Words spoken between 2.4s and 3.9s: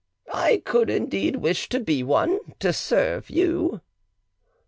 to serve you.".